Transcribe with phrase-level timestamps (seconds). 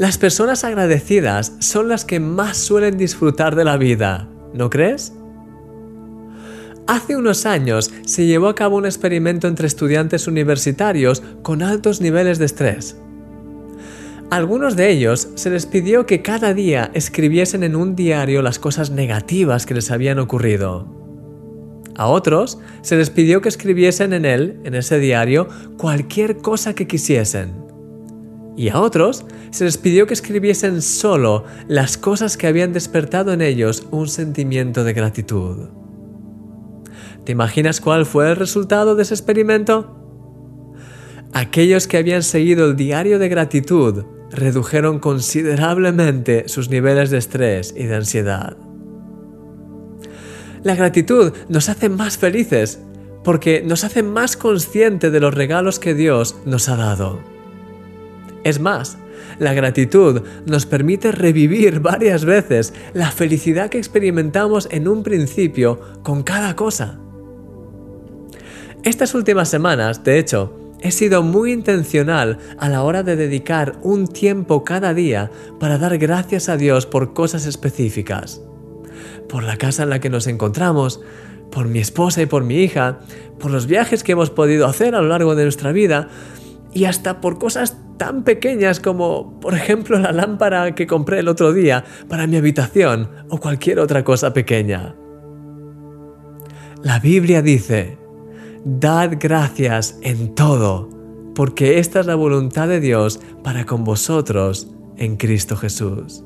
[0.00, 5.12] Las personas agradecidas son las que más suelen disfrutar de la vida, ¿no crees?
[6.86, 12.38] Hace unos años se llevó a cabo un experimento entre estudiantes universitarios con altos niveles
[12.38, 12.96] de estrés.
[14.30, 18.58] A algunos de ellos se les pidió que cada día escribiesen en un diario las
[18.58, 20.88] cosas negativas que les habían ocurrido.
[21.94, 25.46] A otros se les pidió que escribiesen en él, en ese diario,
[25.76, 27.68] cualquier cosa que quisiesen.
[28.56, 33.40] Y a otros se les pidió que escribiesen solo las cosas que habían despertado en
[33.40, 35.68] ellos un sentimiento de gratitud.
[37.24, 39.96] ¿Te imaginas cuál fue el resultado de ese experimento?
[41.32, 47.84] Aquellos que habían seguido el diario de gratitud redujeron considerablemente sus niveles de estrés y
[47.84, 48.56] de ansiedad.
[50.62, 52.80] La gratitud nos hace más felices
[53.24, 57.29] porque nos hace más conscientes de los regalos que Dios nos ha dado.
[58.44, 58.98] Es más,
[59.38, 66.22] la gratitud nos permite revivir varias veces la felicidad que experimentamos en un principio con
[66.22, 66.98] cada cosa.
[68.82, 74.06] Estas últimas semanas, de hecho, he sido muy intencional a la hora de dedicar un
[74.06, 78.40] tiempo cada día para dar gracias a Dios por cosas específicas.
[79.28, 81.02] Por la casa en la que nos encontramos,
[81.50, 83.00] por mi esposa y por mi hija,
[83.38, 86.08] por los viajes que hemos podido hacer a lo largo de nuestra vida
[86.72, 91.52] y hasta por cosas tan pequeñas como, por ejemplo, la lámpara que compré el otro
[91.52, 94.94] día para mi habitación o cualquier otra cosa pequeña.
[96.82, 97.98] La Biblia dice,
[98.64, 100.88] Dad gracias en todo,
[101.34, 106.24] porque esta es la voluntad de Dios para con vosotros en Cristo Jesús.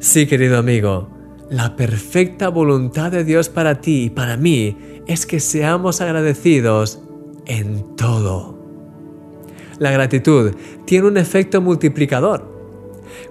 [0.00, 1.08] Sí, querido amigo,
[1.50, 7.00] la perfecta voluntad de Dios para ti y para mí es que seamos agradecidos
[7.46, 8.53] en todo.
[9.78, 12.52] La gratitud tiene un efecto multiplicador.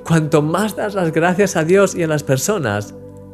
[0.04, 2.94] Cuanto más das las gracias a Dios y a las personas,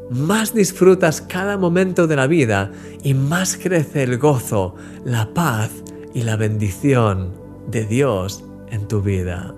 [0.10, 2.72] más disfrutas cada momento de la vida
[3.04, 4.76] y más crece el gozo,
[5.06, 5.72] la paz
[6.14, 7.34] y la bendición
[7.68, 9.54] de Dios en tu vida.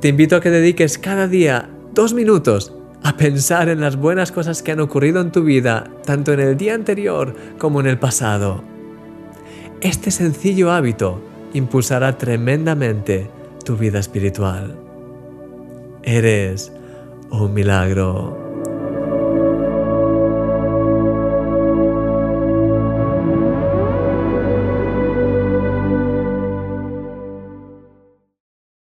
[0.00, 4.62] Te invito a que dediques cada día dos minutos a pensar en las buenas cosas
[4.62, 8.62] que han ocurrido en tu vida, tanto en el día anterior como en el pasado.
[9.80, 11.22] Este sencillo hábito
[11.54, 13.28] impulsará tremendamente
[13.64, 14.76] tu vida espiritual.
[16.02, 16.72] Eres
[17.30, 18.47] un milagro.